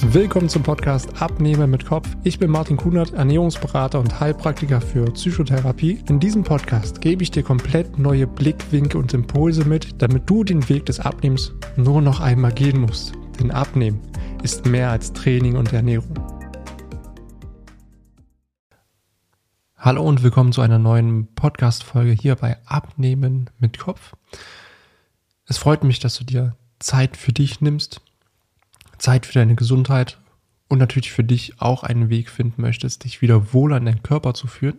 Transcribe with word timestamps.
Willkommen 0.00 0.48
zum 0.48 0.62
Podcast 0.62 1.20
Abnehmen 1.20 1.70
mit 1.72 1.84
Kopf. 1.84 2.08
Ich 2.22 2.38
bin 2.38 2.52
Martin 2.52 2.76
Kunert, 2.76 3.14
Ernährungsberater 3.14 3.98
und 3.98 4.20
Heilpraktiker 4.20 4.80
für 4.80 5.10
Psychotherapie. 5.10 5.98
In 6.08 6.20
diesem 6.20 6.44
Podcast 6.44 7.00
gebe 7.00 7.24
ich 7.24 7.32
dir 7.32 7.42
komplett 7.42 7.98
neue 7.98 8.28
Blickwinkel 8.28 9.00
und 9.00 9.12
Impulse 9.12 9.64
mit, 9.64 10.00
damit 10.00 10.30
du 10.30 10.44
den 10.44 10.68
Weg 10.68 10.86
des 10.86 11.00
Abnehmens 11.00 11.52
nur 11.76 12.00
noch 12.00 12.20
einmal 12.20 12.52
gehen 12.52 12.80
musst. 12.80 13.12
Denn 13.40 13.50
Abnehmen 13.50 14.00
ist 14.44 14.66
mehr 14.66 14.90
als 14.90 15.12
Training 15.12 15.56
und 15.56 15.72
Ernährung. 15.72 16.14
Hallo 19.76 20.04
und 20.04 20.22
willkommen 20.22 20.52
zu 20.52 20.60
einer 20.60 20.78
neuen 20.78 21.34
Podcast-Folge 21.34 22.12
hier 22.12 22.36
bei 22.36 22.56
Abnehmen 22.66 23.50
mit 23.58 23.78
Kopf. 23.78 24.14
Es 25.46 25.58
freut 25.58 25.82
mich, 25.82 25.98
dass 25.98 26.16
du 26.16 26.24
dir 26.24 26.56
Zeit 26.78 27.16
für 27.16 27.32
dich 27.32 27.60
nimmst, 27.60 28.00
Zeit 28.98 29.26
für 29.26 29.34
deine 29.34 29.54
Gesundheit 29.54 30.18
und 30.68 30.78
natürlich 30.78 31.12
für 31.12 31.24
dich 31.24 31.60
auch 31.60 31.82
einen 31.82 32.10
Weg 32.10 32.30
finden 32.30 32.62
möchtest, 32.62 33.04
dich 33.04 33.22
wieder 33.22 33.52
wohl 33.52 33.72
an 33.72 33.86
deinen 33.86 34.02
Körper 34.02 34.34
zu 34.34 34.46
führen. 34.46 34.78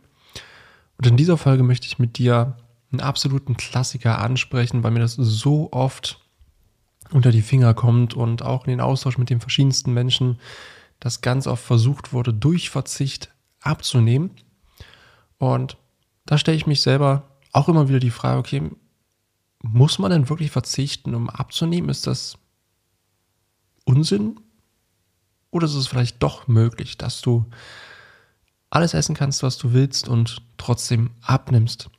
Und 0.98 1.08
in 1.08 1.18
dieser 1.18 1.38
Folge 1.38 1.64
möchte 1.64 1.88
ich 1.88 2.00
mit 2.00 2.18
dir 2.18 2.58
einen 2.91 3.02
absoluten 3.02 3.58
Klassiker 3.58 4.20
ansprechen, 4.20 4.84
weil 4.84 4.91
mir 4.91 5.00
das 5.00 5.16
so 5.16 5.72
oft 5.72 6.20
unter 7.12 7.32
die 7.32 7.41
Finger 7.41 7.74
kommt 7.74 8.13
und 8.13 8.44
auch 8.44 8.66
in 8.66 8.72
den 8.72 8.82
Austausch 8.82 9.18
mit 9.18 9.30
den 9.30 9.40
verschiedensten 9.40 9.94
Menschen, 9.94 10.40
das 10.99 11.22
ganz 11.22 11.48
oft 11.48 11.63
versucht 11.63 12.13
wurde, 12.13 12.34
durch 12.34 12.70
Verzicht 12.70 13.34
abzunehmen. 13.62 14.32
Und 15.38 15.77
da 16.26 16.38
stelle 16.38 16.58
ich 16.58 16.68
mich 16.68 16.82
selber 16.82 17.24
auch 17.52 17.70
immer 17.70 17.90
wieder 17.90 17.99
die 17.99 18.12
Frage, 18.12 18.40
okay, 18.40 18.70
muss 19.62 19.99
man 19.99 20.12
denn 20.12 20.30
wirklich 20.30 20.52
verzichten, 20.52 21.16
um 21.16 21.30
abzunehmen? 21.30 21.90
Ist 21.90 22.08
das 22.08 22.38
Unsinn? 23.89 24.39
Oder 25.49 25.66
ist 25.66 25.73
es 25.73 25.88
vielleicht 25.88 26.21
doch 26.21 26.48
möglich, 26.48 26.98
dass 26.98 27.21
du 27.21 27.45
alles 28.70 28.93
essen 28.93 29.15
kannst, 29.15 29.41
was 29.41 29.57
du 29.57 29.73
willst 29.73 30.07
und 30.07 30.43
trotzdem 30.57 31.09
abnimmst? 31.21 31.90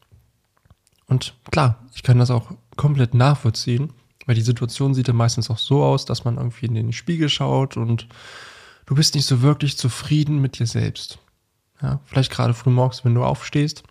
Und 1.07 1.35
klar, 1.51 1.85
ich 1.93 2.05
kann 2.05 2.21
das 2.21 2.31
auch 2.31 2.53
komplett 2.77 3.13
nachvollziehen, 3.15 3.93
weil 4.27 4.37
die 4.37 4.41
Situation 4.41 4.95
sieht 4.95 5.09
ja 5.09 5.15
meistens 5.15 5.51
auch 5.51 5.59
so 5.59 5.83
aus, 5.83 6.05
dass 6.05 6.25
man 6.25 6.37
irgendwie 6.37 6.67
in 6.67 6.75
den 6.75 6.93
Spiegel 6.93 7.29
schaut 7.29 7.77
und 7.77 8.07
du 8.87 8.95
bist 8.95 9.17
nicht 9.17 9.27
so 9.27 9.43
wirklich 9.43 9.77
zufrieden 9.77 10.41
mit 10.41 10.61
dir 10.61 10.69
selbst. 10.69 11.19
Ja, 11.83 11.99
vielleicht 12.05 12.31
gerade 12.31 12.55
früh 12.55 12.71
morgens, 12.71 13.05
wenn 13.05 13.15
du 13.15 13.25
aufstehst, 13.25 13.83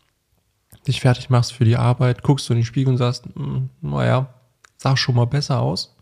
dich 0.88 1.02
fertig 1.02 1.30
machst 1.30 1.52
für 1.52 1.66
die 1.66 1.76
Arbeit, 1.76 2.24
guckst 2.24 2.48
du 2.48 2.54
in 2.54 2.60
den 2.60 2.66
Spiegel 2.66 2.94
und 2.94 2.98
sagst, 2.98 3.26
hm, 3.36 3.70
naja, 3.82 4.34
sah 4.78 4.96
schon 4.96 5.16
mal 5.16 5.26
besser 5.26 5.60
aus. 5.60 5.98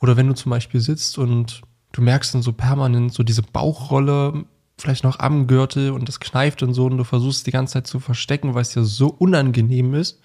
Oder 0.00 0.16
wenn 0.16 0.28
du 0.28 0.34
zum 0.34 0.50
Beispiel 0.50 0.80
sitzt 0.80 1.18
und 1.18 1.62
du 1.92 2.02
merkst 2.02 2.34
dann 2.34 2.42
so 2.42 2.52
permanent 2.52 3.12
so 3.12 3.22
diese 3.22 3.42
Bauchrolle, 3.42 4.44
vielleicht 4.78 5.04
noch 5.04 5.20
am 5.20 5.46
Gürtel 5.46 5.90
und 5.90 6.08
das 6.08 6.20
kneift 6.20 6.62
und 6.62 6.74
so 6.74 6.86
und 6.86 6.98
du 6.98 7.04
versuchst 7.04 7.46
die 7.46 7.52
ganze 7.52 7.74
Zeit 7.74 7.86
zu 7.86 8.00
verstecken, 8.00 8.54
weil 8.54 8.62
es 8.62 8.74
ja 8.74 8.82
so 8.82 9.08
unangenehm 9.08 9.94
ist. 9.94 10.20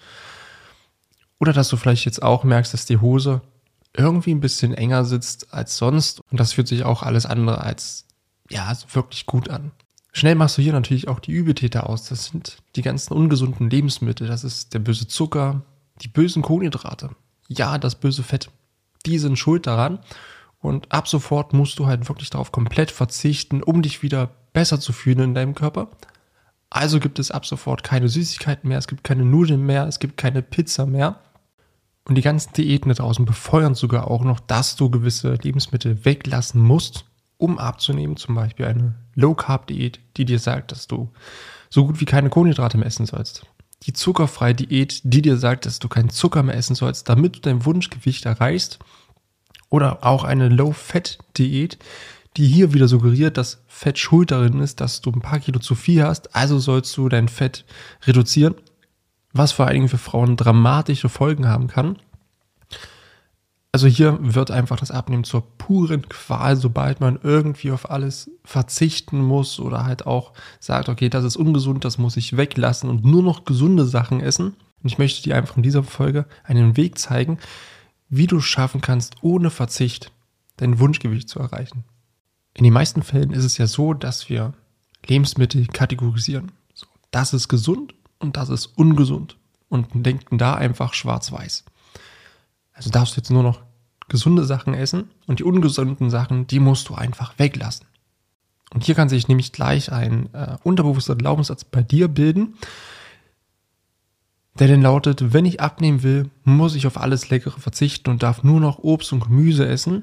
Oder 1.38 1.52
dass 1.52 1.68
du 1.68 1.76
vielleicht 1.76 2.04
jetzt 2.04 2.22
auch 2.22 2.44
merkst, 2.44 2.74
dass 2.74 2.84
die 2.84 2.98
Hose 2.98 3.40
irgendwie 3.96 4.32
ein 4.32 4.40
bisschen 4.40 4.74
enger 4.74 5.04
sitzt 5.04 5.52
als 5.54 5.76
sonst 5.76 6.20
und 6.30 6.38
das 6.38 6.52
fühlt 6.52 6.68
sich 6.68 6.84
auch 6.84 7.02
alles 7.02 7.26
andere 7.26 7.60
als 7.60 8.06
ja 8.50 8.72
wirklich 8.92 9.26
gut 9.26 9.48
an. 9.48 9.72
Schnell 10.12 10.34
machst 10.34 10.58
du 10.58 10.62
hier 10.62 10.72
natürlich 10.72 11.08
auch 11.08 11.20
die 11.20 11.32
Übeltäter 11.32 11.88
aus. 11.88 12.08
Das 12.08 12.26
sind 12.26 12.58
die 12.74 12.82
ganzen 12.82 13.14
ungesunden 13.14 13.70
Lebensmittel. 13.70 14.26
Das 14.26 14.42
ist 14.42 14.74
der 14.74 14.80
böse 14.80 15.06
Zucker, 15.06 15.62
die 16.02 16.08
bösen 16.08 16.42
Kohlenhydrate. 16.42 17.10
Ja, 17.48 17.78
das 17.78 17.94
böse 17.94 18.24
Fett 18.24 18.50
die 19.06 19.18
sind 19.18 19.38
schuld 19.38 19.66
daran. 19.66 20.00
Und 20.60 20.92
ab 20.92 21.08
sofort 21.08 21.52
musst 21.52 21.78
du 21.78 21.86
halt 21.86 22.08
wirklich 22.08 22.30
darauf 22.30 22.52
komplett 22.52 22.90
verzichten, 22.90 23.62
um 23.62 23.82
dich 23.82 24.02
wieder 24.02 24.30
besser 24.52 24.78
zu 24.78 24.92
fühlen 24.92 25.20
in 25.20 25.34
deinem 25.34 25.54
Körper. 25.54 25.88
Also 26.68 27.00
gibt 27.00 27.18
es 27.18 27.30
ab 27.30 27.46
sofort 27.46 27.82
keine 27.82 28.08
Süßigkeiten 28.08 28.68
mehr, 28.68 28.78
es 28.78 28.86
gibt 28.86 29.02
keine 29.02 29.24
Nudeln 29.24 29.64
mehr, 29.64 29.86
es 29.86 29.98
gibt 29.98 30.16
keine 30.16 30.42
Pizza 30.42 30.86
mehr. 30.86 31.20
Und 32.04 32.14
die 32.16 32.22
ganzen 32.22 32.52
Diäten 32.52 32.88
da 32.88 32.94
draußen 32.94 33.24
befeuern 33.24 33.74
sogar 33.74 34.08
auch 34.08 34.22
noch, 34.22 34.40
dass 34.40 34.76
du 34.76 34.90
gewisse 34.90 35.34
Lebensmittel 35.34 36.04
weglassen 36.04 36.60
musst, 36.60 37.04
um 37.38 37.58
abzunehmen. 37.58 38.16
Zum 38.16 38.34
Beispiel 38.34 38.66
eine 38.66 38.94
Low-Carb-Diät, 39.14 40.00
die 40.16 40.24
dir 40.24 40.38
sagt, 40.38 40.72
dass 40.72 40.86
du 40.86 41.10
so 41.70 41.86
gut 41.86 42.00
wie 42.00 42.04
keine 42.04 42.30
Kohlenhydrate 42.30 42.78
mehr 42.78 42.86
essen 42.86 43.06
sollst 43.06 43.46
die 43.84 43.92
zuckerfreie 43.92 44.54
Diät, 44.54 45.00
die 45.04 45.22
dir 45.22 45.36
sagt, 45.36 45.66
dass 45.66 45.78
du 45.78 45.88
keinen 45.88 46.10
Zucker 46.10 46.42
mehr 46.42 46.56
essen 46.56 46.74
sollst, 46.74 47.08
damit 47.08 47.36
du 47.36 47.40
dein 47.40 47.64
Wunschgewicht 47.64 48.26
erreichst. 48.26 48.78
Oder 49.70 50.04
auch 50.04 50.24
eine 50.24 50.48
Low-Fat-Diät, 50.48 51.78
die 52.36 52.46
hier 52.46 52.74
wieder 52.74 52.88
suggeriert, 52.88 53.36
dass 53.36 53.62
Fett 53.66 53.98
schuld 53.98 54.30
darin 54.30 54.60
ist, 54.60 54.80
dass 54.80 55.00
du 55.00 55.10
ein 55.10 55.20
paar 55.20 55.40
Kilo 55.40 55.58
zu 55.58 55.74
viel 55.74 56.04
hast, 56.04 56.34
also 56.34 56.58
sollst 56.58 56.96
du 56.96 57.08
dein 57.08 57.28
Fett 57.28 57.64
reduzieren, 58.04 58.54
was 59.32 59.52
vor 59.52 59.66
allen 59.66 59.74
Dingen 59.74 59.88
für 59.88 59.98
Frauen 59.98 60.36
dramatische 60.36 61.08
Folgen 61.08 61.48
haben 61.48 61.68
kann. 61.68 61.96
Also 63.72 63.86
hier 63.86 64.18
wird 64.20 64.50
einfach 64.50 64.80
das 64.80 64.90
Abnehmen 64.90 65.22
zur 65.22 65.42
puren 65.56 66.08
Qual, 66.08 66.56
sobald 66.56 67.00
man 67.00 67.20
irgendwie 67.22 67.70
auf 67.70 67.88
alles 67.88 68.30
verzichten 68.44 69.20
muss 69.22 69.60
oder 69.60 69.84
halt 69.84 70.06
auch 70.06 70.32
sagt, 70.58 70.88
okay, 70.88 71.08
das 71.08 71.24
ist 71.24 71.36
ungesund, 71.36 71.84
das 71.84 71.96
muss 71.96 72.16
ich 72.16 72.36
weglassen 72.36 72.90
und 72.90 73.04
nur 73.04 73.22
noch 73.22 73.44
gesunde 73.44 73.84
Sachen 73.86 74.20
essen. 74.20 74.56
Und 74.82 74.90
ich 74.90 74.98
möchte 74.98 75.22
dir 75.22 75.36
einfach 75.36 75.56
in 75.56 75.62
dieser 75.62 75.84
Folge 75.84 76.26
einen 76.42 76.76
Weg 76.76 76.98
zeigen, 76.98 77.38
wie 78.10 78.26
du 78.26 78.40
schaffen 78.40 78.80
kannst, 78.80 79.16
ohne 79.22 79.50
Verzicht 79.50 80.12
dein 80.56 80.78
Wunschgewicht 80.78 81.28
zu 81.28 81.38
erreichen. 81.38 81.84
In 82.52 82.64
den 82.64 82.72
meisten 82.72 83.02
Fällen 83.02 83.30
ist 83.30 83.44
es 83.44 83.56
ja 83.56 83.66
so, 83.66 83.94
dass 83.94 84.28
wir 84.28 84.52
Lebensmittel 85.06 85.66
kategorisieren. 85.68 86.52
So, 86.74 86.86
das 87.10 87.32
ist 87.32 87.48
gesund 87.48 87.94
und 88.18 88.36
das 88.36 88.50
ist 88.50 88.66
ungesund 88.66 89.38
und 89.68 89.86
denken 89.94 90.36
da 90.36 90.54
einfach 90.54 90.92
schwarz-weiß. 90.92 91.64
Also 92.72 92.90
darfst 92.90 93.16
du 93.16 93.20
jetzt 93.20 93.30
nur 93.30 93.44
noch 93.44 93.62
gesunde 94.08 94.44
Sachen 94.44 94.74
essen 94.74 95.10
und 95.26 95.38
die 95.38 95.44
ungesunden 95.44 96.10
Sachen, 96.10 96.46
die 96.46 96.60
musst 96.60 96.88
du 96.88 96.94
einfach 96.96 97.38
weglassen. 97.38 97.86
Und 98.72 98.84
hier 98.84 98.94
kann 98.94 99.08
sich 99.08 99.28
nämlich 99.28 99.52
gleich 99.52 99.92
ein 99.92 100.32
äh, 100.34 100.56
unterbewusster 100.62 101.16
Glaubenssatz 101.16 101.64
bei 101.64 101.82
dir 101.82 102.08
bilden, 102.08 102.54
der 104.60 104.68
denn 104.68 104.82
lautet, 104.82 105.32
wenn 105.32 105.46
ich 105.46 105.60
abnehmen 105.60 106.02
will, 106.02 106.30
muss 106.44 106.74
ich 106.74 106.86
auf 106.86 107.00
alles 107.00 107.30
Leckere 107.30 107.58
verzichten 107.58 108.10
und 108.10 108.22
darf 108.22 108.44
nur 108.44 108.60
noch 108.60 108.78
Obst 108.78 109.12
und 109.12 109.20
Gemüse 109.20 109.66
essen. 109.66 110.02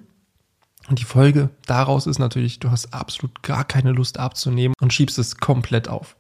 Und 0.90 1.00
die 1.00 1.06
Folge 1.06 1.52
daraus 1.68 2.08
ist 2.08 2.18
natürlich, 2.18 2.60
du 2.60 2.72
hast 2.72 2.92
absolut 2.94 3.44
gar 3.44 3.64
keine 3.64 3.92
Lust 3.92 4.20
abzunehmen 4.20 4.74
und 4.82 4.92
schiebst 4.92 5.20
es 5.20 5.38
komplett 5.38 5.88
auf. 5.88 6.18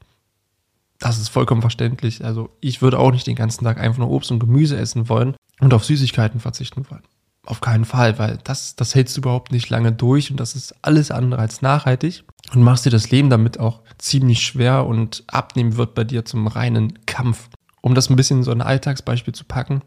Das 0.99 1.17
ist 1.17 1.29
vollkommen 1.29 1.61
verständlich. 1.61 2.23
Also 2.23 2.51
ich 2.61 2.81
würde 2.81 2.99
auch 2.99 3.11
nicht 3.11 3.25
den 3.25 3.35
ganzen 3.35 3.63
Tag 3.63 3.79
einfach 3.79 3.97
nur 3.97 4.09
Obst 4.09 4.29
und 4.31 4.39
Gemüse 4.39 4.77
essen 4.77 5.09
wollen 5.09 5.35
und 5.59 5.73
auf 5.73 5.85
Süßigkeiten 5.85 6.39
verzichten 6.39 6.85
wollen. 6.91 7.03
Auf 7.43 7.61
keinen 7.61 7.85
Fall, 7.85 8.19
weil 8.19 8.37
das, 8.43 8.75
das 8.75 8.93
hältst 8.93 9.17
du 9.17 9.21
überhaupt 9.21 9.51
nicht 9.51 9.69
lange 9.69 9.93
durch 9.93 10.29
und 10.29 10.39
das 10.39 10.53
ist 10.53 10.75
alles 10.83 11.09
andere 11.09 11.41
als 11.41 11.61
nachhaltig 11.61 12.23
und 12.53 12.61
machst 12.61 12.85
dir 12.85 12.89
das 12.91 13.09
Leben 13.09 13.29
damit 13.29 13.59
auch 13.59 13.81
ziemlich 13.97 14.41
schwer 14.41 14.85
und 14.85 15.23
abnehmen 15.27 15.77
wird 15.77 15.95
bei 15.95 16.03
dir 16.03 16.25
zum 16.25 16.45
reinen 16.45 17.05
Kampf. 17.05 17.49
Um 17.87 17.95
das 17.95 18.09
ein 18.09 18.17
bisschen 18.17 18.43
so 18.43 18.51
ein 18.51 18.61
Alltagsbeispiel 18.61 19.33
zu 19.33 19.45
packen, 19.45 19.81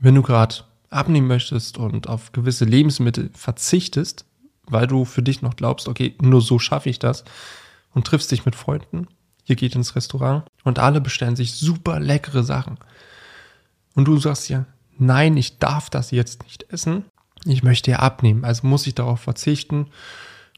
wenn 0.00 0.16
du 0.16 0.22
gerade 0.22 0.56
abnehmen 0.90 1.28
möchtest 1.28 1.78
und 1.78 2.08
auf 2.08 2.32
gewisse 2.32 2.64
Lebensmittel 2.64 3.30
verzichtest, 3.34 4.24
weil 4.66 4.88
du 4.88 5.04
für 5.04 5.22
dich 5.22 5.40
noch 5.40 5.54
glaubst, 5.54 5.86
okay, 5.86 6.16
nur 6.20 6.40
so 6.40 6.58
schaffe 6.58 6.90
ich 6.90 6.98
das 6.98 7.22
und 7.94 8.04
triffst 8.04 8.32
dich 8.32 8.44
mit 8.46 8.56
Freunden, 8.56 9.06
ihr 9.44 9.54
geht 9.54 9.76
ins 9.76 9.94
Restaurant 9.94 10.42
und 10.64 10.80
alle 10.80 11.00
bestellen 11.00 11.36
sich 11.36 11.54
super 11.54 12.00
leckere 12.00 12.42
Sachen. 12.42 12.78
Und 13.94 14.06
du 14.06 14.18
sagst 14.18 14.48
ja, 14.48 14.66
nein, 14.98 15.36
ich 15.36 15.60
darf 15.60 15.90
das 15.90 16.10
jetzt 16.10 16.42
nicht 16.42 16.64
essen. 16.72 17.04
Ich 17.44 17.62
möchte 17.62 17.92
ja 17.92 18.00
abnehmen, 18.00 18.44
also 18.44 18.66
muss 18.66 18.88
ich 18.88 18.96
darauf 18.96 19.20
verzichten. 19.20 19.86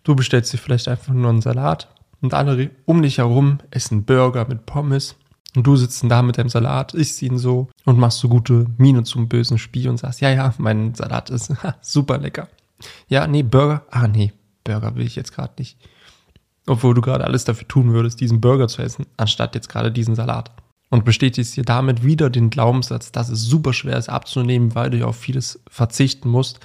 Du 0.04 0.14
bestellst 0.14 0.54
dir 0.54 0.58
vielleicht 0.58 0.88
einfach 0.88 1.12
nur 1.12 1.28
einen 1.28 1.42
Salat 1.42 1.94
und 2.22 2.32
alle 2.32 2.70
um 2.86 3.02
dich 3.02 3.18
herum 3.18 3.58
essen 3.70 4.04
Burger 4.04 4.48
mit 4.48 4.64
Pommes 4.64 5.16
und 5.56 5.66
du 5.66 5.76
sitzt 5.76 6.04
da 6.08 6.22
mit 6.22 6.38
deinem 6.38 6.48
Salat, 6.48 6.94
isst 6.94 7.20
ihn 7.22 7.38
so 7.38 7.68
und 7.84 7.98
machst 7.98 8.18
so 8.18 8.28
gute 8.28 8.66
Miene 8.78 9.02
zum 9.02 9.28
bösen 9.28 9.58
Spiel 9.58 9.88
und 9.88 9.98
sagst, 9.98 10.20
ja, 10.20 10.30
ja, 10.30 10.54
mein 10.58 10.94
Salat 10.94 11.30
ist 11.30 11.52
super 11.80 12.18
lecker. 12.18 12.48
Ja, 13.08 13.26
nee, 13.26 13.42
Burger, 13.42 13.84
ah 13.90 14.08
nee, 14.08 14.32
Burger 14.64 14.94
will 14.94 15.06
ich 15.06 15.16
jetzt 15.16 15.32
gerade 15.32 15.54
nicht. 15.58 15.76
Obwohl 16.66 16.94
du 16.94 17.00
gerade 17.00 17.24
alles 17.24 17.44
dafür 17.44 17.66
tun 17.66 17.92
würdest, 17.92 18.20
diesen 18.20 18.40
Burger 18.40 18.68
zu 18.68 18.82
essen, 18.82 19.06
anstatt 19.16 19.54
jetzt 19.54 19.68
gerade 19.68 19.90
diesen 19.90 20.14
Salat 20.14 20.50
und 20.90 21.04
bestätigst 21.04 21.56
dir 21.56 21.64
damit 21.64 22.04
wieder 22.04 22.30
den 22.30 22.50
Glaubenssatz, 22.50 23.12
dass 23.12 23.28
es 23.28 23.42
super 23.42 23.72
schwer 23.72 23.96
ist 23.96 24.08
abzunehmen, 24.08 24.74
weil 24.74 24.90
du 24.90 24.98
ja 24.98 25.06
auf 25.06 25.16
vieles 25.16 25.60
verzichten 25.68 26.28
musst. 26.28 26.60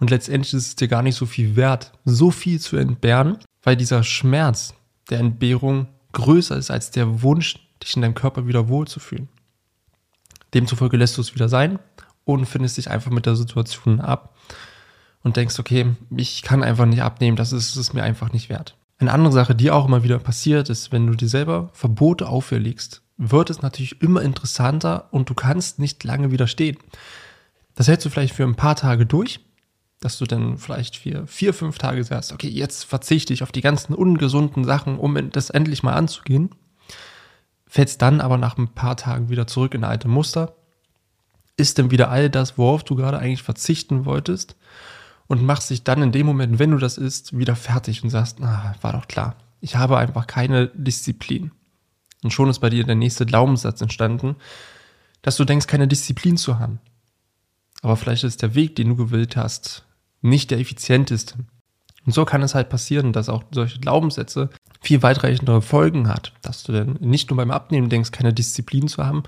Und 0.00 0.10
letztendlich 0.10 0.54
ist 0.54 0.66
es 0.66 0.76
dir 0.76 0.88
gar 0.88 1.02
nicht 1.02 1.16
so 1.16 1.26
viel 1.26 1.56
wert, 1.56 1.92
so 2.04 2.30
viel 2.30 2.60
zu 2.60 2.76
entbehren, 2.76 3.38
weil 3.62 3.76
dieser 3.76 4.02
Schmerz 4.02 4.74
der 5.10 5.20
Entbehrung 5.20 5.88
größer 6.12 6.56
ist 6.56 6.70
als 6.70 6.90
der 6.90 7.22
Wunsch, 7.22 7.56
dich 7.84 7.96
in 7.96 8.02
deinem 8.02 8.14
Körper 8.14 8.46
wieder 8.46 8.68
wohlzufühlen. 8.68 9.28
Demzufolge 10.54 10.96
lässt 10.96 11.16
du 11.16 11.20
es 11.20 11.34
wieder 11.34 11.48
sein 11.48 11.78
und 12.24 12.46
findest 12.46 12.76
dich 12.76 12.90
einfach 12.90 13.10
mit 13.10 13.26
der 13.26 13.36
Situation 13.36 14.00
ab. 14.00 14.34
und 15.22 15.38
denkst, 15.38 15.58
okay, 15.58 15.96
ich 16.14 16.42
kann 16.42 16.62
einfach 16.62 16.84
nicht 16.84 17.02
abnehmen, 17.02 17.36
das 17.38 17.52
ist 17.52 17.76
es 17.76 17.94
mir 17.94 18.02
einfach 18.02 18.32
nicht 18.34 18.50
wert. 18.50 18.76
Eine 18.98 19.10
andere 19.10 19.32
Sache, 19.32 19.54
die 19.54 19.70
auch 19.70 19.86
immer 19.86 20.04
wieder 20.04 20.18
passiert, 20.18 20.68
ist, 20.68 20.92
wenn 20.92 21.06
du 21.06 21.14
dir 21.14 21.28
selber 21.28 21.70
Verbote 21.72 22.28
auferlegst, 22.28 23.02
wird 23.16 23.48
es 23.48 23.62
natürlich 23.62 24.02
immer 24.02 24.20
interessanter 24.22 25.08
und 25.12 25.30
du 25.30 25.34
kannst 25.34 25.78
nicht 25.78 26.04
lange 26.04 26.30
widerstehen. 26.30 26.76
Das 27.74 27.88
hältst 27.88 28.04
du 28.04 28.10
vielleicht 28.10 28.34
für 28.34 28.44
ein 28.44 28.54
paar 28.54 28.76
Tage 28.76 29.06
durch, 29.06 29.40
dass 30.00 30.18
du 30.18 30.26
dann 30.26 30.58
vielleicht 30.58 30.96
für 30.96 31.26
vier, 31.26 31.54
fünf 31.54 31.78
Tage 31.78 32.04
sagst, 32.04 32.32
okay, 32.32 32.48
jetzt 32.48 32.84
verzichte 32.84 33.32
ich 33.32 33.42
auf 33.42 33.52
die 33.52 33.62
ganzen 33.62 33.94
ungesunden 33.94 34.64
Sachen, 34.64 34.98
um 34.98 35.30
das 35.30 35.50
endlich 35.50 35.82
mal 35.82 35.94
anzugehen. 35.94 36.50
Fällst 37.74 38.02
dann 38.02 38.20
aber 38.20 38.38
nach 38.38 38.56
ein 38.56 38.68
paar 38.68 38.96
Tagen 38.96 39.30
wieder 39.30 39.48
zurück 39.48 39.74
in 39.74 39.82
alte 39.82 40.06
Muster, 40.06 40.54
ist 41.56 41.76
dann 41.76 41.90
wieder 41.90 42.08
all 42.08 42.30
das, 42.30 42.56
worauf 42.56 42.84
du 42.84 42.94
gerade 42.94 43.18
eigentlich 43.18 43.42
verzichten 43.42 44.04
wolltest 44.04 44.54
und 45.26 45.42
machst 45.42 45.70
dich 45.70 45.82
dann 45.82 46.00
in 46.00 46.12
dem 46.12 46.24
Moment, 46.24 46.60
wenn 46.60 46.70
du 46.70 46.78
das 46.78 46.98
isst, 46.98 47.36
wieder 47.36 47.56
fertig 47.56 48.04
und 48.04 48.10
sagst, 48.10 48.38
na, 48.38 48.76
war 48.80 48.92
doch 48.92 49.08
klar, 49.08 49.34
ich 49.60 49.74
habe 49.74 49.98
einfach 49.98 50.28
keine 50.28 50.68
Disziplin. 50.68 51.50
Und 52.22 52.30
schon 52.30 52.48
ist 52.48 52.60
bei 52.60 52.70
dir 52.70 52.84
der 52.84 52.94
nächste 52.94 53.26
Glaubenssatz 53.26 53.80
entstanden, 53.80 54.36
dass 55.22 55.36
du 55.36 55.44
denkst, 55.44 55.66
keine 55.66 55.88
Disziplin 55.88 56.36
zu 56.36 56.60
haben. 56.60 56.78
Aber 57.82 57.96
vielleicht 57.96 58.22
ist 58.22 58.42
der 58.42 58.54
Weg, 58.54 58.76
den 58.76 58.90
du 58.90 58.94
gewählt 58.94 59.36
hast, 59.36 59.84
nicht 60.20 60.52
der 60.52 60.60
effizienteste. 60.60 61.38
Und 62.06 62.12
so 62.12 62.24
kann 62.24 62.42
es 62.42 62.54
halt 62.54 62.68
passieren, 62.68 63.12
dass 63.12 63.28
auch 63.28 63.42
solche 63.50 63.80
Glaubenssätze 63.80 64.50
viel 64.84 65.02
weitreichendere 65.02 65.62
Folgen 65.62 66.08
hat, 66.08 66.32
dass 66.42 66.62
du 66.62 66.72
dann 66.72 66.98
nicht 67.00 67.30
nur 67.30 67.36
beim 67.38 67.50
Abnehmen 67.50 67.88
denkst, 67.88 68.12
keine 68.12 68.32
Disziplin 68.32 68.86
zu 68.86 69.04
haben, 69.04 69.22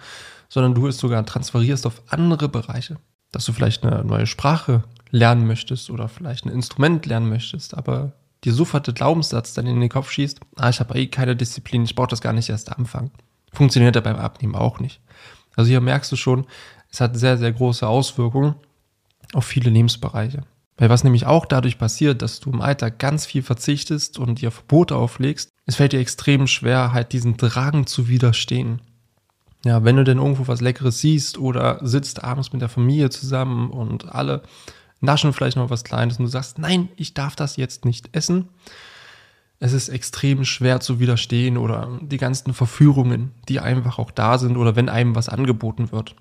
sondern 0.48 0.74
du 0.74 0.86
es 0.86 0.98
sogar 0.98 1.24
transferierst 1.24 1.86
auf 1.86 2.02
andere 2.08 2.48
Bereiche. 2.48 2.98
Dass 3.32 3.44
du 3.44 3.52
vielleicht 3.52 3.84
eine 3.84 4.04
neue 4.04 4.26
Sprache 4.26 4.84
lernen 5.10 5.46
möchtest 5.46 5.90
oder 5.90 6.08
vielleicht 6.08 6.44
ein 6.44 6.52
Instrument 6.52 7.06
lernen 7.06 7.28
möchtest, 7.28 7.76
aber 7.76 8.12
dir 8.44 8.52
sofort 8.52 8.86
der 8.86 8.94
Glaubenssatz 8.94 9.54
dann 9.54 9.66
in 9.66 9.80
den 9.80 9.88
Kopf 9.88 10.10
schießt, 10.10 10.40
ah, 10.56 10.68
ich 10.68 10.80
habe 10.80 10.98
eh 10.98 11.06
keine 11.06 11.34
Disziplin, 11.34 11.84
ich 11.84 11.94
brauche 11.94 12.08
das 12.08 12.20
gar 12.20 12.32
nicht 12.32 12.48
erst 12.48 12.76
anfangen. 12.76 13.10
Funktioniert 13.52 13.96
ja 13.96 14.02
beim 14.02 14.16
Abnehmen 14.16 14.54
auch 14.54 14.78
nicht. 14.78 15.00
Also 15.56 15.70
hier 15.70 15.80
merkst 15.80 16.12
du 16.12 16.16
schon, 16.16 16.46
es 16.90 17.00
hat 17.00 17.16
sehr, 17.16 17.38
sehr 17.38 17.52
große 17.52 17.86
Auswirkungen 17.86 18.54
auf 19.32 19.44
viele 19.44 19.70
Lebensbereiche. 19.70 20.42
Weil 20.76 20.90
was 20.90 21.04
nämlich 21.04 21.26
auch 21.26 21.46
dadurch 21.46 21.78
passiert, 21.78 22.20
dass 22.22 22.40
du 22.40 22.50
im 22.50 22.60
Alltag 22.60 22.98
ganz 22.98 23.24
viel 23.24 23.42
verzichtest 23.42 24.18
und 24.18 24.42
dir 24.42 24.50
Verbote 24.50 24.96
auflegst, 24.96 25.50
es 25.64 25.76
fällt 25.76 25.92
dir 25.92 26.00
extrem 26.00 26.46
schwer, 26.46 26.92
halt 26.92 27.12
diesen 27.12 27.36
Drang 27.36 27.86
zu 27.86 28.08
widerstehen. 28.08 28.80
Ja, 29.64 29.84
wenn 29.84 29.96
du 29.96 30.04
denn 30.04 30.18
irgendwo 30.18 30.46
was 30.46 30.60
Leckeres 30.60 31.00
siehst 31.00 31.38
oder 31.38 31.80
sitzt 31.82 32.22
abends 32.22 32.52
mit 32.52 32.62
der 32.62 32.68
Familie 32.68 33.10
zusammen 33.10 33.70
und 33.70 34.14
alle 34.14 34.42
naschen 35.00 35.32
vielleicht 35.32 35.56
noch 35.56 35.70
was 35.70 35.82
Kleines 35.82 36.18
und 36.18 36.26
du 36.26 36.30
sagst, 36.30 36.58
nein, 36.58 36.88
ich 36.96 37.14
darf 37.14 37.36
das 37.36 37.56
jetzt 37.56 37.84
nicht 37.84 38.10
essen. 38.12 38.48
Es 39.58 39.72
ist 39.72 39.88
extrem 39.88 40.44
schwer 40.44 40.80
zu 40.80 41.00
widerstehen 41.00 41.56
oder 41.56 41.98
die 42.02 42.18
ganzen 42.18 42.52
Verführungen, 42.52 43.32
die 43.48 43.58
einfach 43.58 43.98
auch 43.98 44.10
da 44.10 44.38
sind 44.38 44.56
oder 44.56 44.76
wenn 44.76 44.90
einem 44.90 45.14
was 45.14 45.28
angeboten 45.28 45.90
wird. 45.90 46.14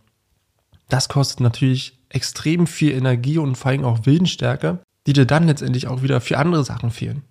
Das 0.87 1.09
kostet 1.09 1.41
natürlich 1.41 1.94
extrem 2.09 2.67
viel 2.67 2.91
Energie 2.91 3.37
und 3.37 3.55
vor 3.55 3.71
allem 3.71 3.85
auch 3.85 4.05
Willensstärke, 4.05 4.79
die 5.07 5.13
dir 5.13 5.25
dann 5.25 5.47
letztendlich 5.47 5.87
auch 5.87 6.01
wieder 6.01 6.21
für 6.21 6.37
andere 6.37 6.63
Sachen 6.63 6.91
fehlen. 6.91 7.23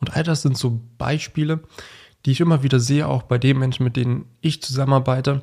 Und 0.00 0.16
all 0.16 0.22
das 0.22 0.42
sind 0.42 0.56
so 0.56 0.80
Beispiele, 0.98 1.60
die 2.24 2.32
ich 2.32 2.40
immer 2.40 2.62
wieder 2.62 2.80
sehe, 2.80 3.08
auch 3.08 3.22
bei 3.22 3.38
den 3.38 3.58
Menschen, 3.58 3.84
mit 3.84 3.96
denen 3.96 4.26
ich 4.40 4.62
zusammenarbeite, 4.62 5.42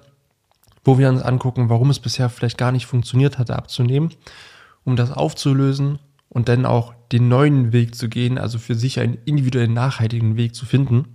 wo 0.84 0.98
wir 0.98 1.10
uns 1.10 1.22
angucken, 1.22 1.70
warum 1.70 1.90
es 1.90 2.00
bisher 2.00 2.30
vielleicht 2.30 2.58
gar 2.58 2.72
nicht 2.72 2.86
funktioniert 2.86 3.38
hatte, 3.38 3.56
abzunehmen, 3.56 4.14
um 4.84 4.96
das 4.96 5.12
aufzulösen 5.12 6.00
und 6.30 6.48
dann 6.48 6.66
auch 6.66 6.94
den 7.12 7.28
neuen 7.28 7.74
Weg 7.74 7.96
zu 7.96 8.08
gehen, 8.08 8.38
also 8.38 8.60
für 8.60 8.76
sich 8.76 9.00
einen 9.00 9.18
individuellen, 9.26 9.74
nachhaltigen 9.74 10.38
Weg 10.38 10.56
zu 10.56 10.66
finden. 10.66 11.06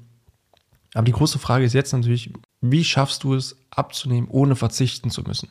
Aber 0.93 1.05
die 1.05 1.13
große 1.13 1.39
Frage 1.39 1.65
ist 1.65 1.73
jetzt 1.73 1.93
natürlich, 1.93 2.33
wie 2.61 2.85
schaffst 2.85 3.25
du 3.25 3.35
es 3.35 3.57
abzunehmen, 3.71 4.29
ohne 4.29 4.57
verzichten 4.57 5.11
zu 5.11 5.23
müssen? 5.23 5.49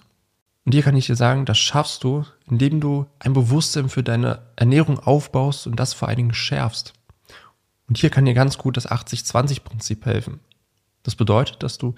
Und 0.65 0.73
hier 0.73 0.83
kann 0.83 0.95
ich 0.95 1.07
dir 1.07 1.15
sagen, 1.15 1.45
das 1.45 1.57
schaffst 1.57 2.03
du, 2.03 2.25
indem 2.49 2.79
du 2.79 3.05
ein 3.19 3.33
Bewusstsein 3.33 3.89
für 3.89 4.03
deine 4.03 4.43
Ernährung 4.55 4.99
aufbaust 4.99 5.67
und 5.67 5.77
das 5.77 5.93
vor 5.93 6.07
allen 6.07 6.17
Dingen 6.17 6.33
schärfst. 6.33 6.93
Und 7.87 7.97
hier 7.97 8.09
kann 8.09 8.25
dir 8.25 8.33
ganz 8.33 8.57
gut 8.57 8.77
das 8.77 8.89
80-20-Prinzip 8.89 10.05
helfen. 10.05 10.39
Das 11.03 11.15
bedeutet, 11.15 11.63
dass 11.63 11.77
du 11.77 11.95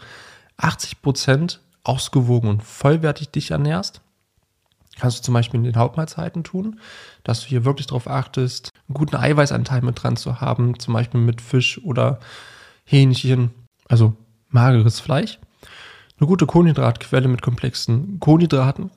80 0.57 1.01
Prozent 1.01 1.61
ausgewogen 1.83 2.49
und 2.49 2.63
vollwertig 2.63 3.29
dich 3.29 3.51
ernährst. 3.51 4.01
Kannst 4.97 5.19
du 5.19 5.23
zum 5.23 5.33
Beispiel 5.33 5.59
in 5.59 5.65
den 5.65 5.75
Hauptmahlzeiten 5.75 6.43
tun, 6.43 6.79
dass 7.23 7.41
du 7.41 7.47
hier 7.47 7.65
wirklich 7.65 7.87
darauf 7.87 8.07
achtest, 8.07 8.71
einen 8.87 8.93
guten 8.95 9.17
Eiweißanteil 9.17 9.81
mit 9.81 10.01
dran 10.01 10.15
zu 10.15 10.41
haben, 10.41 10.79
zum 10.79 10.93
Beispiel 10.93 11.19
mit 11.19 11.41
Fisch 11.41 11.79
oder 11.83 12.19
Hähnchen, 12.85 13.51
also 13.87 14.15
mageres 14.49 14.99
Fleisch. 14.99 15.39
Eine 16.17 16.27
gute 16.27 16.45
Kohlenhydratquelle 16.45 17.27
mit 17.27 17.41
komplexen 17.41 18.19
Kohlenhydraten. 18.21 18.89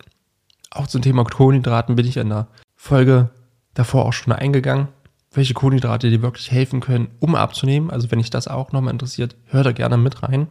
Auch 0.70 0.86
zum 0.86 1.02
Thema 1.02 1.24
Kohlenhydraten 1.24 1.96
bin 1.96 2.06
ich 2.06 2.16
in 2.16 2.28
der 2.28 2.46
Folge 2.76 3.30
davor 3.74 4.04
auch 4.04 4.12
schon 4.12 4.32
eingegangen, 4.32 4.88
welche 5.32 5.54
Kohlenhydrate 5.54 6.10
dir 6.10 6.22
wirklich 6.22 6.52
helfen 6.52 6.80
können, 6.80 7.08
um 7.18 7.34
abzunehmen. 7.34 7.90
Also 7.90 8.10
wenn 8.12 8.20
dich 8.20 8.30
das 8.30 8.46
auch 8.46 8.70
nochmal 8.70 8.92
interessiert, 8.92 9.34
hör 9.46 9.64
da 9.64 9.72
gerne 9.72 9.96
mit 9.96 10.22
rein. 10.22 10.46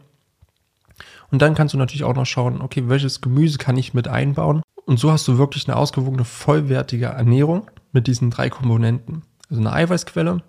Und 1.30 1.40
dann 1.40 1.54
kannst 1.54 1.72
du 1.72 1.78
natürlich 1.78 2.04
auch 2.04 2.14
noch 2.14 2.26
schauen, 2.26 2.60
okay, 2.60 2.84
welches 2.86 3.22
Gemüse 3.22 3.56
kann 3.56 3.78
ich 3.78 3.94
mit 3.94 4.08
einbauen? 4.08 4.62
Und 4.84 4.98
so 4.98 5.10
hast 5.10 5.26
du 5.26 5.38
wirklich 5.38 5.68
eine 5.68 5.76
ausgewogene, 5.76 6.24
vollwertige 6.24 7.06
Ernährung 7.06 7.70
mit 7.92 8.06
diesen 8.06 8.30
drei 8.30 8.50
Komponenten. 8.50 9.22
Also 9.48 9.60
eine 9.62 9.72
Eiweißquelle, 9.72 10.42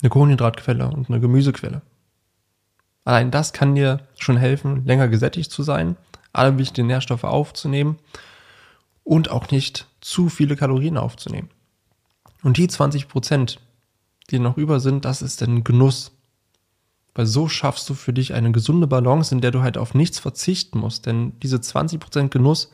eine 0.00 0.10
Kohlenhydratquelle 0.10 0.88
und 0.88 1.08
eine 1.08 1.18
Gemüsequelle. 1.18 1.82
Allein 3.04 3.30
das 3.30 3.52
kann 3.52 3.74
dir 3.74 4.00
schon 4.18 4.36
helfen, 4.36 4.84
länger 4.86 5.08
gesättigt 5.08 5.50
zu 5.50 5.62
sein, 5.62 5.96
alle 6.32 6.58
wichtigen 6.58 6.86
Nährstoffe 6.86 7.24
aufzunehmen 7.24 7.98
und 9.04 9.30
auch 9.30 9.50
nicht 9.50 9.86
zu 10.00 10.28
viele 10.28 10.56
Kalorien 10.56 10.96
aufzunehmen. 10.96 11.50
Und 12.42 12.56
die 12.56 12.68
20 12.68 13.08
Prozent, 13.08 13.60
die 14.30 14.38
noch 14.38 14.56
über 14.56 14.80
sind, 14.80 15.04
das 15.04 15.22
ist 15.22 15.42
ein 15.42 15.64
Genuss. 15.64 16.12
Weil 17.14 17.26
so 17.26 17.48
schaffst 17.48 17.88
du 17.88 17.94
für 17.94 18.12
dich 18.12 18.34
eine 18.34 18.50
gesunde 18.50 18.86
Balance, 18.86 19.34
in 19.34 19.40
der 19.40 19.52
du 19.52 19.62
halt 19.62 19.78
auf 19.78 19.94
nichts 19.94 20.18
verzichten 20.18 20.78
musst. 20.78 21.06
Denn 21.06 21.38
diese 21.40 21.60
20 21.60 22.00
Prozent 22.00 22.30
Genuss 22.32 22.70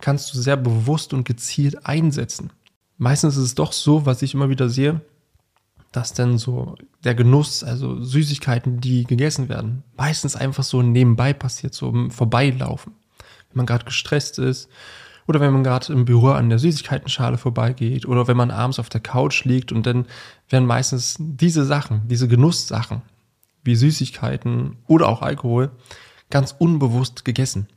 kannst 0.00 0.32
du 0.32 0.40
sehr 0.40 0.56
bewusst 0.56 1.12
und 1.12 1.24
gezielt 1.24 1.84
einsetzen. 1.84 2.52
Meistens 2.98 3.36
ist 3.36 3.42
es 3.42 3.54
doch 3.54 3.72
so, 3.72 4.06
was 4.06 4.22
ich 4.22 4.34
immer 4.34 4.48
wieder 4.48 4.68
sehe, 4.68 5.00
dass 5.96 6.12
dann 6.12 6.36
so 6.36 6.74
der 7.04 7.14
Genuss, 7.14 7.64
also 7.64 8.02
Süßigkeiten, 8.02 8.80
die 8.82 9.04
gegessen 9.04 9.48
werden, 9.48 9.82
meistens 9.96 10.36
einfach 10.36 10.62
so 10.62 10.82
nebenbei 10.82 11.32
passiert, 11.32 11.72
so 11.72 11.88
im 11.88 12.10
Vorbeilaufen. 12.10 12.92
Wenn 13.48 13.56
man 13.56 13.66
gerade 13.66 13.86
gestresst 13.86 14.38
ist 14.38 14.68
oder 15.26 15.40
wenn 15.40 15.54
man 15.54 15.64
gerade 15.64 15.90
im 15.94 16.04
Büro 16.04 16.28
an 16.28 16.50
der 16.50 16.58
Süßigkeitenschale 16.58 17.38
vorbeigeht 17.38 18.04
oder 18.04 18.28
wenn 18.28 18.36
man 18.36 18.50
abends 18.50 18.78
auf 18.78 18.90
der 18.90 19.00
Couch 19.00 19.44
liegt 19.44 19.72
und 19.72 19.86
dann 19.86 20.04
werden 20.50 20.66
meistens 20.66 21.16
diese 21.18 21.64
Sachen, 21.64 22.02
diese 22.08 22.28
Genusssachen, 22.28 23.00
wie 23.64 23.74
Süßigkeiten 23.74 24.76
oder 24.86 25.08
auch 25.08 25.22
Alkohol, 25.22 25.70
ganz 26.28 26.54
unbewusst 26.58 27.24
gegessen. 27.24 27.68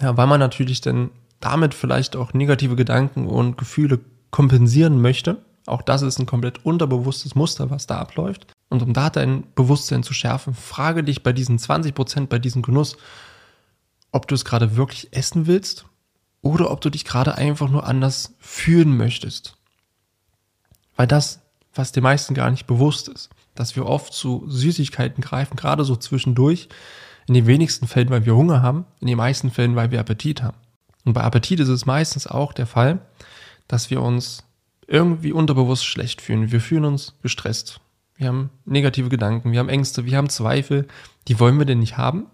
Ja, 0.00 0.16
weil 0.16 0.28
man 0.28 0.38
natürlich 0.38 0.80
dann 0.80 1.10
damit 1.40 1.74
vielleicht 1.74 2.14
auch 2.14 2.34
negative 2.34 2.76
Gedanken 2.76 3.26
und 3.26 3.58
Gefühle 3.58 3.98
kompensieren 4.30 5.00
möchte 5.00 5.44
auch 5.66 5.82
das 5.82 6.02
ist 6.02 6.18
ein 6.18 6.26
komplett 6.26 6.64
unterbewusstes 6.64 7.34
Muster, 7.34 7.70
was 7.70 7.86
da 7.86 7.98
abläuft. 7.98 8.46
Und 8.68 8.82
um 8.82 8.92
da 8.92 9.10
dein 9.10 9.44
Bewusstsein 9.54 10.02
zu 10.02 10.14
schärfen, 10.14 10.54
frage 10.54 11.04
dich 11.04 11.22
bei 11.22 11.32
diesen 11.32 11.58
20 11.58 11.94
Prozent, 11.94 12.28
bei 12.28 12.38
diesem 12.38 12.62
Genuss, 12.62 12.96
ob 14.12 14.26
du 14.28 14.34
es 14.34 14.44
gerade 14.44 14.76
wirklich 14.76 15.12
essen 15.12 15.46
willst 15.46 15.86
oder 16.42 16.70
ob 16.70 16.80
du 16.80 16.90
dich 16.90 17.04
gerade 17.04 17.34
einfach 17.36 17.68
nur 17.68 17.86
anders 17.86 18.34
fühlen 18.38 18.96
möchtest. 18.96 19.56
Weil 20.96 21.06
das, 21.06 21.40
was 21.74 21.92
den 21.92 22.02
meisten 22.02 22.34
gar 22.34 22.50
nicht 22.50 22.66
bewusst 22.66 23.08
ist, 23.08 23.30
dass 23.54 23.76
wir 23.76 23.86
oft 23.86 24.12
zu 24.12 24.44
Süßigkeiten 24.48 25.22
greifen, 25.22 25.56
gerade 25.56 25.84
so 25.84 25.96
zwischendurch, 25.96 26.68
in 27.26 27.34
den 27.34 27.46
wenigsten 27.46 27.88
Fällen, 27.88 28.10
weil 28.10 28.24
wir 28.24 28.36
Hunger 28.36 28.62
haben, 28.62 28.86
in 29.00 29.08
den 29.08 29.16
meisten 29.16 29.50
Fällen, 29.50 29.74
weil 29.74 29.90
wir 29.90 30.00
Appetit 30.00 30.42
haben. 30.42 30.58
Und 31.04 31.12
bei 31.12 31.22
Appetit 31.22 31.60
ist 31.60 31.68
es 31.68 31.86
meistens 31.86 32.26
auch 32.26 32.52
der 32.52 32.66
Fall, 32.66 33.00
dass 33.68 33.90
wir 33.90 34.00
uns 34.02 34.44
irgendwie 34.86 35.32
unterbewusst 35.32 35.84
schlecht 35.84 36.22
fühlen. 36.22 36.52
Wir 36.52 36.60
fühlen 36.60 36.84
uns 36.84 37.14
gestresst. 37.22 37.80
Wir 38.16 38.28
haben 38.28 38.50
negative 38.64 39.08
Gedanken, 39.08 39.52
wir 39.52 39.58
haben 39.58 39.68
Ängste, 39.68 40.06
wir 40.06 40.16
haben 40.16 40.28
Zweifel. 40.28 40.86
Die 41.28 41.38
wollen 41.38 41.58
wir 41.58 41.66
denn 41.66 41.80
nicht 41.80 41.98
haben? 41.98 42.26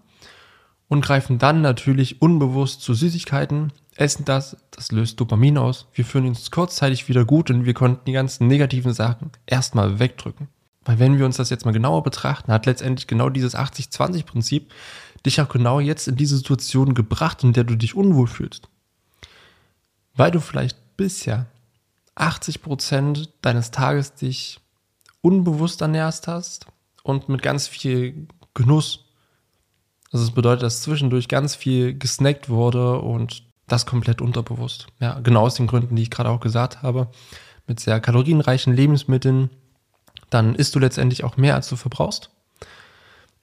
Und 0.87 1.03
greifen 1.03 1.39
dann 1.39 1.61
natürlich 1.61 2.21
unbewusst 2.21 2.81
zu 2.81 2.93
Süßigkeiten, 2.93 3.73
essen 3.95 4.25
das, 4.25 4.57
das 4.71 4.91
löst 4.91 5.19
Dopamin 5.19 5.57
aus. 5.57 5.87
Wir 5.93 6.05
fühlen 6.05 6.27
uns 6.27 6.51
kurzzeitig 6.51 7.09
wieder 7.09 7.25
gut 7.25 7.49
und 7.49 7.65
wir 7.65 7.73
konnten 7.73 8.05
die 8.05 8.11
ganzen 8.11 8.47
negativen 8.47 8.93
Sachen 8.93 9.31
erstmal 9.45 9.99
wegdrücken. 9.99 10.49
Weil 10.85 10.99
wenn 10.99 11.17
wir 11.17 11.25
uns 11.25 11.37
das 11.37 11.49
jetzt 11.49 11.65
mal 11.65 11.71
genauer 11.71 12.03
betrachten, 12.03 12.51
hat 12.51 12.65
letztendlich 12.65 13.07
genau 13.07 13.29
dieses 13.29 13.55
80-20-Prinzip 13.55 14.71
dich 15.25 15.41
auch 15.41 15.49
genau 15.49 15.79
jetzt 15.79 16.07
in 16.07 16.17
diese 16.17 16.37
Situation 16.37 16.93
gebracht, 16.93 17.43
in 17.43 17.53
der 17.53 17.63
du 17.63 17.75
dich 17.75 17.95
unwohl 17.95 18.27
fühlst. 18.27 18.67
Weil 20.15 20.31
du 20.31 20.41
vielleicht 20.41 20.77
bisher 20.97 21.47
80 22.15 22.61
Prozent 22.61 23.29
deines 23.41 23.71
Tages 23.71 24.13
dich 24.15 24.59
unbewusst 25.21 25.81
ernährst 25.81 26.27
hast 26.27 26.67
und 27.03 27.29
mit 27.29 27.41
ganz 27.41 27.67
viel 27.67 28.27
Genuss. 28.53 29.05
Also 30.11 30.25
das 30.25 30.35
bedeutet, 30.35 30.63
dass 30.63 30.83
zwischendurch 30.83 31.27
ganz 31.27 31.55
viel 31.55 31.97
gesnackt 31.97 32.49
wurde 32.49 32.99
und 32.99 33.43
das 33.67 33.85
komplett 33.85 34.21
unterbewusst. 34.21 34.87
Ja, 34.99 35.19
genau 35.19 35.41
aus 35.41 35.55
den 35.55 35.67
Gründen, 35.67 35.95
die 35.95 36.03
ich 36.03 36.11
gerade 36.11 36.29
auch 36.29 36.39
gesagt 36.39 36.83
habe. 36.83 37.07
Mit 37.65 37.79
sehr 37.79 37.99
kalorienreichen 37.99 38.73
Lebensmitteln, 38.73 39.49
dann 40.29 40.55
isst 40.55 40.75
du 40.75 40.79
letztendlich 40.79 41.23
auch 41.23 41.37
mehr, 41.37 41.55
als 41.55 41.69
du 41.69 41.75
verbrauchst. 41.75 42.29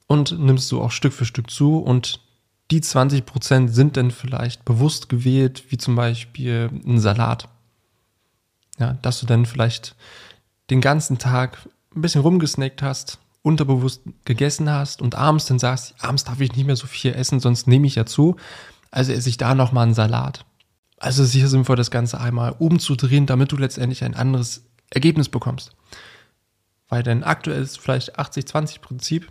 Und 0.07 0.39
nimmst 0.39 0.71
du 0.71 0.83
auch 0.83 0.91
Stück 0.91 1.13
für 1.13 1.25
Stück 1.25 1.51
zu 1.51 1.79
und 1.79 2.21
die 2.71 2.81
20 2.81 3.27
Prozent 3.27 3.75
sind 3.75 3.97
dann 3.97 4.11
vielleicht 4.11 4.65
bewusst 4.65 5.09
gewählt, 5.09 5.65
wie 5.71 5.79
zum 5.79 5.97
Beispiel 5.97 6.71
ein 6.87 7.01
Salat. 7.01 7.49
Ja, 8.81 8.95
dass 9.03 9.21
du 9.21 9.27
dann 9.27 9.47
vielleicht 9.47 9.95
den 10.71 10.81
ganzen 10.81 11.19
Tag 11.19 11.59
ein 11.95 12.01
bisschen 12.01 12.23
rumgesnackt 12.23 12.83
hast, 12.83 13.19
unterbewusst 13.43 14.03
gegessen 14.25 14.71
hast 14.71 15.03
und 15.03 15.15
abends 15.15 15.47
dann 15.47 15.59
sagst, 15.59 15.95
abends 16.01 16.25
darf 16.25 16.41
ich 16.41 16.57
nicht 16.57 16.67
mehr 16.67 16.77
so 16.77 16.87
viel 16.87 17.15
essen, 17.15 17.41
sonst 17.41 17.69
nehme 17.69 17.87
ich 17.87 17.95
ja 17.95 18.07
zu. 18.07 18.37
Also 18.91 19.13
esse 19.13 19.29
ich 19.29 19.37
da 19.37 19.55
nochmal 19.55 19.85
einen 19.85 19.95
Salat. 19.95 20.47
Also 20.99 21.25
sicher 21.25 21.49
sinnvoll, 21.49 21.77
das 21.77 21.91
Ganze 21.91 22.21
einmal 22.21 22.55
umzudrehen, 22.59 23.27
damit 23.27 23.53
du 23.53 23.57
letztendlich 23.57 24.03
ein 24.03 24.15
anderes 24.15 24.65
Ergebnis 24.91 25.29
bekommst. 25.29 25.73
Weil 26.89 27.03
dein 27.03 27.23
aktuelles 27.23 27.77
vielleicht 27.77 28.19
80-20-Prinzip 28.19 29.29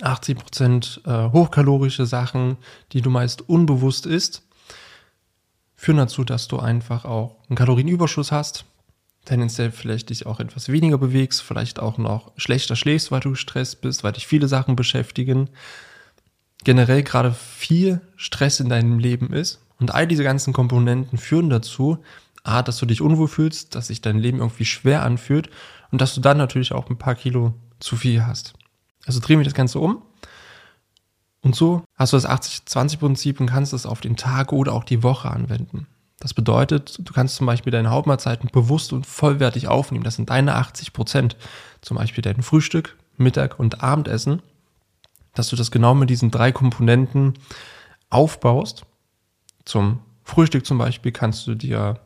80 0.00 0.38
Prozent 0.38 1.00
äh, 1.04 1.30
hochkalorische 1.30 2.06
Sachen, 2.06 2.56
die 2.92 3.02
du 3.02 3.10
meist 3.10 3.48
unbewusst 3.48 4.06
isst, 4.06 4.42
führen 5.82 5.96
dazu, 5.96 6.22
dass 6.22 6.46
du 6.46 6.60
einfach 6.60 7.04
auch 7.04 7.38
einen 7.48 7.56
Kalorienüberschuss 7.56 8.30
hast, 8.30 8.66
tendenziell 9.24 9.72
vielleicht 9.72 10.10
dich 10.10 10.26
auch 10.26 10.38
etwas 10.38 10.68
weniger 10.68 10.96
bewegst, 10.96 11.42
vielleicht 11.42 11.80
auch 11.80 11.98
noch 11.98 12.30
schlechter 12.36 12.76
schläfst, 12.76 13.10
weil 13.10 13.18
du 13.18 13.30
gestresst 13.30 13.80
bist, 13.80 14.04
weil 14.04 14.12
dich 14.12 14.28
viele 14.28 14.46
Sachen 14.46 14.76
beschäftigen, 14.76 15.50
generell 16.62 17.02
gerade 17.02 17.32
viel 17.32 18.00
Stress 18.14 18.60
in 18.60 18.68
deinem 18.68 19.00
Leben 19.00 19.32
ist 19.32 19.58
und 19.80 19.92
all 19.92 20.06
diese 20.06 20.22
ganzen 20.22 20.52
Komponenten 20.52 21.18
führen 21.18 21.50
dazu, 21.50 21.98
a, 22.44 22.62
dass 22.62 22.78
du 22.78 22.86
dich 22.86 23.00
unwohl 23.00 23.26
fühlst, 23.26 23.74
dass 23.74 23.88
sich 23.88 24.00
dein 24.00 24.20
Leben 24.20 24.38
irgendwie 24.38 24.66
schwer 24.66 25.02
anfühlt 25.02 25.50
und 25.90 26.00
dass 26.00 26.14
du 26.14 26.20
dann 26.20 26.38
natürlich 26.38 26.70
auch 26.70 26.90
ein 26.90 26.98
paar 26.98 27.16
Kilo 27.16 27.54
zu 27.80 27.96
viel 27.96 28.24
hast. 28.24 28.52
Also 29.04 29.18
drehen 29.18 29.40
wir 29.40 29.44
das 29.44 29.54
Ganze 29.54 29.80
um. 29.80 30.00
Und 31.42 31.56
so 31.56 31.82
hast 31.96 32.12
du 32.12 32.16
das 32.16 32.28
80-20-Prinzip 32.28 33.40
und 33.40 33.46
kannst 33.46 33.72
es 33.72 33.86
auf 33.86 34.00
den 34.00 34.16
Tag 34.16 34.52
oder 34.52 34.72
auch 34.72 34.84
die 34.84 35.02
Woche 35.02 35.30
anwenden. 35.30 35.86
Das 36.20 36.34
bedeutet, 36.34 37.00
du 37.00 37.12
kannst 37.12 37.34
zum 37.34 37.46
Beispiel 37.46 37.72
deine 37.72 37.90
Hauptmahlzeiten 37.90 38.48
bewusst 38.52 38.92
und 38.92 39.06
vollwertig 39.06 39.66
aufnehmen. 39.66 40.04
Das 40.04 40.14
sind 40.14 40.30
deine 40.30 40.54
80 40.54 40.92
Prozent. 40.92 41.36
Zum 41.80 41.96
Beispiel 41.96 42.22
dein 42.22 42.42
Frühstück, 42.42 42.96
Mittag 43.16 43.58
und 43.58 43.82
Abendessen. 43.82 44.40
Dass 45.34 45.48
du 45.48 45.56
das 45.56 45.72
genau 45.72 45.96
mit 45.96 46.10
diesen 46.10 46.30
drei 46.30 46.52
Komponenten 46.52 47.34
aufbaust. 48.08 48.84
Zum 49.64 49.98
Frühstück 50.22 50.64
zum 50.64 50.78
Beispiel 50.78 51.10
kannst 51.10 51.44
du 51.48 51.56
dir 51.56 51.98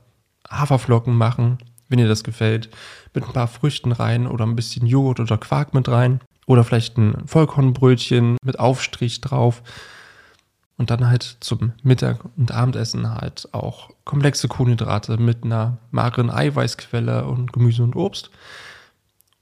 Haferflocken 0.48 1.14
machen, 1.14 1.58
wenn 1.88 1.98
dir 1.98 2.08
das 2.08 2.24
gefällt, 2.24 2.70
mit 3.12 3.24
ein 3.24 3.32
paar 3.34 3.48
Früchten 3.48 3.92
rein 3.92 4.26
oder 4.26 4.46
ein 4.46 4.56
bisschen 4.56 4.86
Joghurt 4.86 5.20
oder 5.20 5.36
Quark 5.36 5.74
mit 5.74 5.88
rein. 5.88 6.20
Oder 6.46 6.64
vielleicht 6.64 6.96
ein 6.96 7.26
Vollkornbrötchen 7.26 8.38
mit 8.42 8.58
Aufstrich 8.58 9.20
drauf. 9.20 9.62
Und 10.78 10.90
dann 10.90 11.08
halt 11.08 11.38
zum 11.40 11.72
Mittag- 11.82 12.24
und 12.36 12.52
Abendessen 12.52 13.10
halt 13.10 13.48
auch 13.52 13.90
komplexe 14.04 14.46
Kohlenhydrate 14.46 15.16
mit 15.16 15.44
einer 15.44 15.78
mageren 15.90 16.30
Eiweißquelle 16.30 17.24
und 17.24 17.52
Gemüse 17.52 17.82
und 17.82 17.96
Obst. 17.96 18.30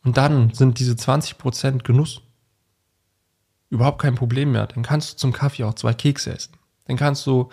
Und 0.05 0.17
dann 0.17 0.53
sind 0.53 0.79
diese 0.79 0.95
20% 0.95 1.83
Genuss 1.83 2.21
überhaupt 3.71 4.01
kein 4.01 4.15
Problem 4.15 4.53
mehr. 4.53 4.67
Dann 4.67 4.83
kannst 4.83 5.13
du 5.13 5.17
zum 5.17 5.33
Kaffee 5.33 5.65
auch 5.65 5.75
zwei 5.75 5.95
Kekse 5.95 6.33
essen. 6.33 6.55
Dann 6.87 6.97
kannst 6.97 7.27
du 7.27 7.49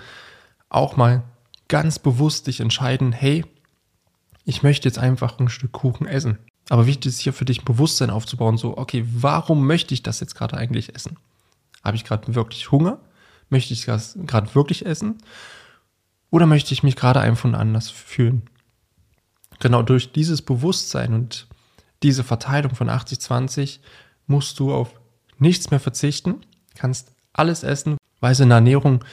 auch 0.69 0.95
mal 0.95 1.23
ganz 1.67 1.99
bewusst 1.99 2.47
dich 2.47 2.59
entscheiden, 2.59 3.11
hey, 3.11 3.45
ich 4.45 4.63
möchte 4.63 4.87
jetzt 4.87 4.99
einfach 4.99 5.39
ein 5.39 5.49
Stück 5.49 5.71
Kuchen 5.71 6.07
essen. 6.07 6.37
Aber 6.69 6.85
wichtig 6.85 7.09
ist 7.09 7.19
hier 7.19 7.33
für 7.33 7.45
dich 7.45 7.61
ein 7.61 7.65
Bewusstsein 7.65 8.09
aufzubauen, 8.09 8.57
so, 8.57 8.77
okay, 8.77 9.05
warum 9.11 9.67
möchte 9.67 9.93
ich 9.93 10.03
das 10.03 10.19
jetzt 10.19 10.35
gerade 10.35 10.57
eigentlich 10.57 10.95
essen? 10.95 11.17
Habe 11.83 11.97
ich 11.97 12.05
gerade 12.05 12.33
wirklich 12.35 12.71
Hunger? 12.71 12.99
Möchte 13.49 13.73
ich 13.73 13.85
das 13.85 14.17
gerade 14.25 14.53
wirklich 14.55 14.85
essen? 14.85 15.17
Oder 16.29 16.45
möchte 16.45 16.73
ich 16.73 16.83
mich 16.83 16.95
gerade 16.95 17.19
einfach 17.19 17.51
anders 17.53 17.89
fühlen? 17.89 18.43
Genau 19.59 19.81
durch 19.83 20.13
dieses 20.13 20.41
Bewusstsein 20.41 21.13
und 21.13 21.47
diese 22.03 22.23
Verteilung 22.23 22.73
von 22.73 22.89
80-20 22.89 23.79
musst 24.27 24.59
du 24.59 24.73
auf 24.73 24.99
nichts 25.37 25.71
mehr 25.71 25.79
verzichten, 25.79 26.41
kannst 26.75 27.11
alles 27.33 27.63
essen, 27.63 27.97
weil 28.21 28.31
es 28.31 28.39
in 28.39 28.49
der 28.49 28.57
Ernährung 28.57 29.03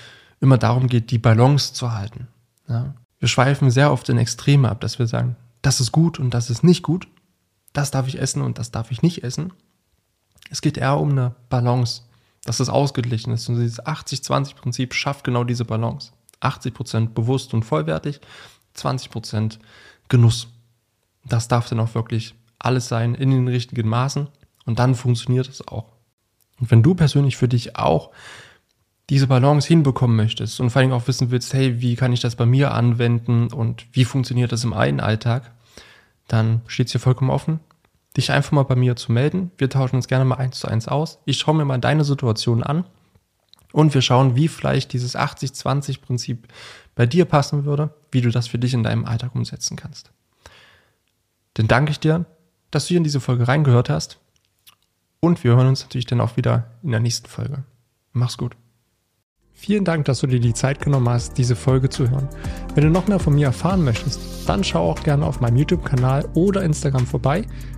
immer 0.41 0.59
darum 0.59 0.87
geht, 0.87 1.11
die 1.11 1.19
Balance 1.19 1.75
zu 1.75 1.93
halten. 1.93 2.29
Ja? 2.69 2.95
Wir 3.19 3.29
schweifen 3.29 3.71
sehr 3.71 3.91
oft 3.91 4.09
in 4.09 4.19
Extreme 4.19 4.69
ab, 4.69 4.81
dass 4.81 4.99
wir 4.99 5.07
sagen, 5.07 5.37
das 5.61 5.81
ist 5.81 5.91
gut 5.91 6.21
und 6.21 6.33
das 6.33 6.51
ist 6.51 6.63
nicht 6.63 6.85
gut 6.85 7.09
das 7.79 7.93
darf 7.93 8.09
ich 8.09 8.19
essen 8.19 8.43
und 8.43 8.59
das 8.59 8.73
darf 8.73 8.91
ich 8.91 9.03
nicht 9.03 9.23
essen. 9.23 9.53
Es 10.51 10.61
geht 10.61 10.77
eher 10.79 10.99
um 10.99 11.11
eine 11.11 11.37
Balance, 11.49 12.03
dass 12.45 12.59
es 12.59 12.69
ausgeglichen 12.69 13.33
ist. 13.33 13.49
Und 13.49 13.61
dieses 13.61 13.81
80-20-Prinzip 13.81 14.95
schafft 14.95 15.23
genau 15.23 15.45
diese 15.45 15.65
Balance. 15.65 16.11
80% 16.41 17.11
bewusst 17.11 17.55
und 17.55 17.63
vollwertig, 17.63 18.21
20% 18.77 19.59
Genuss. 20.09 20.49
Das 21.25 21.47
darf 21.47 21.69
dann 21.69 21.79
auch 21.79 21.95
wirklich 21.95 22.35
alles 22.59 22.89
sein 22.89 23.15
in 23.15 23.31
den 23.31 23.47
richtigen 23.47 23.89
Maßen 23.89 24.27
und 24.65 24.81
dann 24.81 24.97
funktioniert 24.97 25.49
es 25.49 25.67
auch. 25.69 25.93
Und 26.59 26.73
wenn 26.73 26.83
du 26.83 26.97
persönlich 26.97 27.37
für 27.37 27.47
dich 27.47 27.77
auch 27.77 28.11
diese 29.09 29.29
Balance 29.29 29.69
hinbekommen 29.69 30.17
möchtest 30.17 30.59
und 30.59 30.71
vor 30.71 30.81
allem 30.83 30.93
auch 30.93 31.07
wissen 31.07 31.31
willst, 31.31 31.55
hey, 31.55 31.81
wie 31.81 31.95
kann 31.95 32.13
ich 32.13 32.21
das 32.21 32.35
bei 32.35 32.47
mir 32.47 32.73
anwenden 32.73 33.53
und 33.53 33.87
wie 33.93 34.05
funktioniert 34.05 34.51
das 34.51 34.65
im 34.65 34.73
einen 34.73 34.99
Alltag, 34.99 35.53
dann 36.27 36.61
steht 36.67 36.87
es 36.87 36.93
dir 36.93 36.99
vollkommen 36.99 37.31
offen, 37.31 37.61
dich 38.19 38.33
einfach 38.33 38.53
mal 38.53 38.65
bei 38.65 38.77
mir 38.77 38.97
zu 38.97 39.13
melden. 39.13 39.53
Wir 39.57 39.71
tauschen 39.71 39.97
uns 39.97 40.09
gerne 40.09 40.25
mal 40.25 40.37
eins 40.37 40.59
zu 40.59 40.69
eins 40.69 40.89
aus. 40.89 41.21
Ich 41.25 41.39
schaue 41.39 41.55
mir 41.55 41.65
mal 41.65 41.79
deine 41.79 42.05
Situation 42.05 42.63
an 42.63 42.85
und 43.73 43.95
wir 43.95 44.03
schauen, 44.03 44.37
wie 44.37 44.49
vielleicht 44.49 44.93
dieses 44.93 45.17
80-20-Prinzip 45.17 46.49
bei 46.95 47.07
dir 47.07 47.25
passen 47.25 47.65
würde, 47.65 47.95
wie 48.11 48.21
du 48.21 48.31
das 48.31 48.49
für 48.49 48.59
dich 48.59 48.75
in 48.75 48.83
deinem 48.83 49.05
Alltag 49.05 49.35
umsetzen 49.35 49.77
kannst. 49.77 50.11
Dann 51.55 51.69
danke 51.69 51.93
ich 51.93 52.01
dir, 52.01 52.27
dass 52.71 52.85
du 52.85 52.89
hier 52.89 52.99
in 52.99 53.05
diese 53.05 53.21
Folge 53.21 53.49
reingehört 53.49 53.89
hast 53.89 54.19
und 55.21 55.43
wir 55.45 55.57
hören 55.57 55.69
uns 55.69 55.83
natürlich 55.83 56.07
dann 56.07 56.21
auch 56.21 56.37
wieder 56.37 56.73
in 56.83 56.91
der 56.91 57.01
nächsten 57.01 57.29
Folge. 57.29 57.63
Mach's 58.13 58.37
gut. 58.37 58.57
Vielen 59.53 59.85
Dank, 59.85 60.05
dass 60.05 60.21
du 60.21 60.29
dir 60.29 60.39
die 60.39 60.55
Zeit 60.55 60.81
genommen 60.81 61.09
hast, 61.09 61.37
diese 61.37 61.57
Folge 61.57 61.89
zu 61.89 62.09
hören. 62.09 62.29
Wenn 62.75 62.85
du 62.85 62.91
noch 62.91 63.09
mehr 63.09 63.19
von 63.19 63.35
mir 63.35 63.47
erfahren 63.47 63.83
möchtest, 63.83 64.21
dann 64.49 64.63
schau 64.63 64.89
auch 64.89 65.03
gerne 65.03 65.27
auf 65.27 65.41
meinem 65.41 65.57
YouTube-Kanal 65.57 66.29
oder 66.35 66.63
Instagram 66.63 67.07
vorbei. 67.07 67.45